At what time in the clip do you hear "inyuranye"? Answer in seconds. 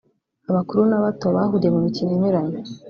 2.15-2.59